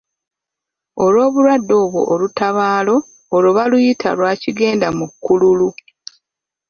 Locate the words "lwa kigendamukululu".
4.17-5.69